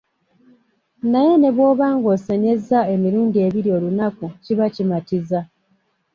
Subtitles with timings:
[1.11, 5.39] Naye ne bw'oba ng'osenyezza emirundi ebiri olunaku kiba kimatiza.